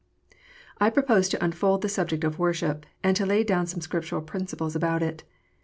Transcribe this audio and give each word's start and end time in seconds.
I 0.79 0.89
propose 0.89 1.29
to 1.29 1.43
unfold 1.45 1.83
the 1.83 1.87
subject 1.87 2.23
of 2.23 2.39
worship, 2.39 2.87
and 3.03 3.15
to 3.17 3.23
lay 3.27 3.43
down 3.43 3.67
some 3.67 3.81
Scriptural 3.81 4.23
principles 4.23 4.75
about 4.75 5.03
it. 5.03 5.21